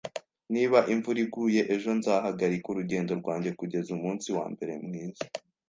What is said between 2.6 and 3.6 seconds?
urugendo rwanjye